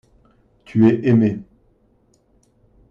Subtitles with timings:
[0.65, 1.43] Tu es aimé.